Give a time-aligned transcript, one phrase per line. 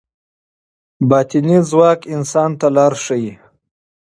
[1.09, 3.33] باطني ځواک انسان ته لار ښيي.